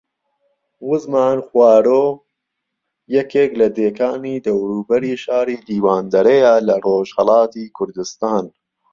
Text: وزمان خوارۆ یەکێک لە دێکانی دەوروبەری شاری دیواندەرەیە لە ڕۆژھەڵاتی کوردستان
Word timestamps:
وزمان 0.89 1.37
خوارۆ 1.47 2.03
یەکێک 3.15 3.51
لە 3.61 3.67
دێکانی 3.77 4.43
دەوروبەری 4.45 5.19
شاری 5.23 5.57
دیواندەرەیە 5.67 6.53
لە 6.67 6.75
ڕۆژھەڵاتی 6.85 7.71
کوردستان 7.77 8.45